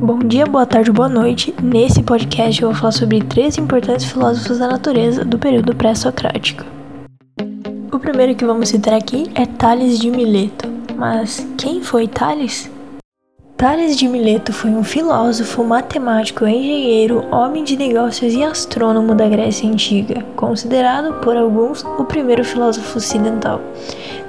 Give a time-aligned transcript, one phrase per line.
[0.00, 1.54] Bom dia, boa tarde, boa noite.
[1.62, 6.64] Nesse podcast eu vou falar sobre três importantes filósofos da natureza do período pré-socrático.
[7.92, 10.68] O primeiro que vamos citar aqui é Tales de Mileto.
[10.96, 12.70] Mas quem foi Tales?
[13.58, 19.68] Tales de Mileto foi um filósofo, matemático, engenheiro, homem de negócios e astrônomo da Grécia
[19.68, 23.60] Antiga, considerado por alguns o primeiro filósofo ocidental.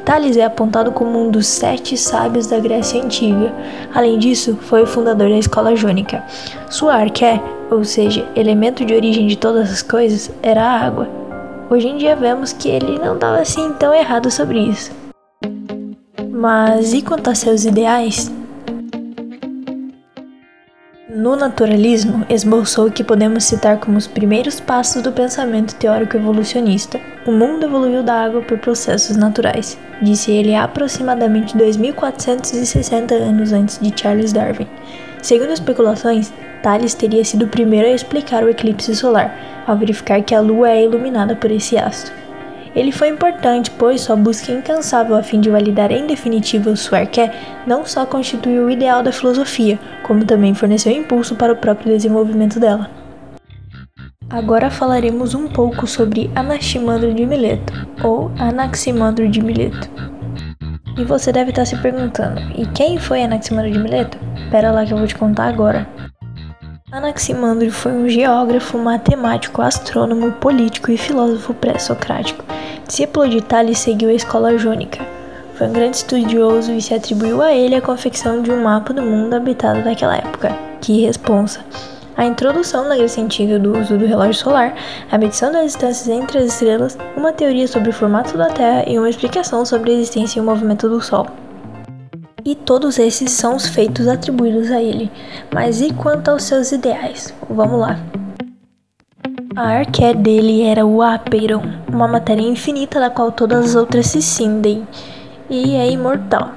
[0.04, 3.54] Tales é apontado como um dos sete sábios da Grécia Antiga.
[3.94, 6.24] Além disso, foi o fundador da escola jônica.
[6.68, 7.40] Sua arqué,
[7.70, 11.08] ou seja, elemento de origem de todas as coisas, era a água.
[11.70, 14.92] Hoje em dia vemos que ele não estava assim tão errado sobre isso.
[16.32, 18.39] Mas e quanto a seus ideais?
[21.12, 27.02] No naturalismo, esboçou o que podemos citar como os primeiros passos do pensamento teórico evolucionista.
[27.26, 33.92] O mundo evoluiu da água por processos naturais, disse ele aproximadamente 2460 anos antes de
[34.00, 34.68] Charles Darwin.
[35.20, 40.36] Segundo especulações, Thales teria sido o primeiro a explicar o eclipse solar, ao verificar que
[40.36, 42.14] a Lua é iluminada por esse astro.
[42.76, 47.32] Ele foi importante, pois sua busca incansável a fim de validar em definitivo sua arqué
[47.66, 52.60] não só constituiu o ideal da filosofia, como também forneceu impulso para o próprio desenvolvimento
[52.60, 52.90] dela.
[54.30, 59.90] Agora falaremos um pouco sobre Anaximandro de Mileto, ou Anaximandro de Mileto.
[60.96, 64.20] E você deve estar se perguntando, e quem foi Anaximandro de Mileto?
[64.52, 65.88] Pera lá que eu vou te contar agora.
[66.92, 72.44] Anaximandro foi um geógrafo, matemático, astrônomo, político e filósofo pré-socrático.
[72.90, 75.06] Discípulo de Tales, seguiu a escola jônica.
[75.54, 79.04] Foi um grande estudioso e se atribuiu a ele a confecção de um mapa do
[79.04, 80.58] mundo habitado daquela época.
[80.82, 81.64] Que responsa!
[82.18, 84.74] A introdução na Grécia Antiga do uso do relógio solar,
[85.12, 88.98] a medição das distâncias entre as estrelas, uma teoria sobre o formato da Terra e
[88.98, 91.28] uma explicação sobre a existência e o movimento do Sol
[92.44, 95.12] e todos esses são os feitos atribuídos a ele.
[95.54, 97.32] Mas e quanto aos seus ideais?
[97.48, 98.00] Vamos lá.
[99.60, 101.62] A arqué dele era o Apeiron,
[101.92, 104.88] uma matéria infinita da qual todas as outras se cindem,
[105.50, 106.52] e é imortal.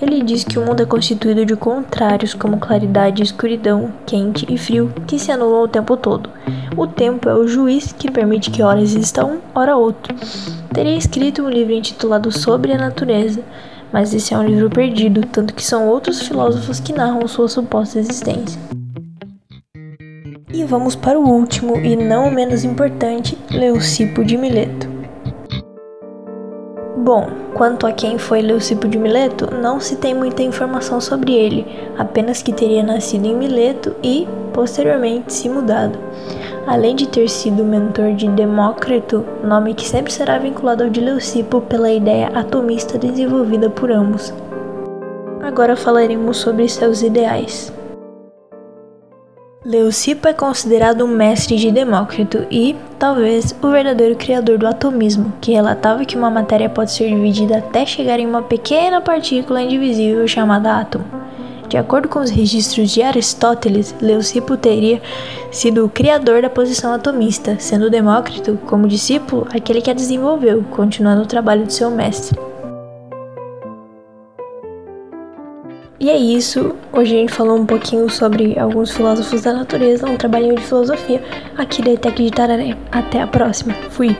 [0.00, 4.92] Ele diz que o mundo é constituído de contrários como claridade, escuridão, quente e frio,
[5.06, 6.28] que se anulam o tempo todo.
[6.76, 10.12] O tempo é o juiz que permite que horas estão, hora outro.
[10.74, 13.40] Teria escrito um livro intitulado Sobre a Natureza,
[13.92, 18.00] mas esse é um livro perdido, tanto que são outros filósofos que narram sua suposta
[18.00, 18.60] existência.
[20.62, 24.88] E vamos para o último e não menos importante, Leucipo de Mileto.
[26.98, 31.66] Bom, quanto a quem foi Leucipo de Mileto, não se tem muita informação sobre ele,
[31.98, 35.98] apenas que teria nascido em Mileto e, posteriormente, se mudado
[36.64, 41.60] além de ter sido mentor de Demócrito, nome que sempre será vinculado ao de Leucipo
[41.62, 44.32] pela ideia atomista desenvolvida por ambos.
[45.42, 47.72] Agora falaremos sobre seus ideais.
[49.64, 55.52] Leucipo é considerado um mestre de Demócrito e, talvez, o verdadeiro criador do atomismo, que
[55.52, 60.80] relatava que uma matéria pode ser dividida até chegar em uma pequena partícula indivisível chamada
[60.80, 61.04] átomo.
[61.68, 65.00] De acordo com os registros de Aristóteles, Leucipo teria
[65.52, 71.22] sido o criador da posição atomista, sendo Demócrito, como discípulo, aquele que a desenvolveu, continuando
[71.22, 72.51] o trabalho de seu mestre.
[76.02, 76.74] E é isso.
[76.92, 81.22] Hoje a gente falou um pouquinho sobre alguns filósofos da natureza, um trabalhinho de filosofia
[81.56, 82.76] aqui da ETEC de Tararé.
[82.90, 83.72] Até a próxima.
[83.88, 84.16] Fui!